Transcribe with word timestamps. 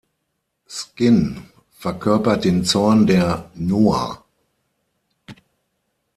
Skin 0.67 1.43
verkörpert 1.77 2.45
den 2.45 2.65
Zorn 2.65 3.05
der 3.05 3.51
Noah. 3.53 4.23